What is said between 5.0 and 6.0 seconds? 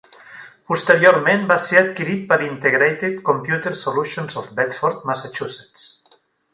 Massachusetts.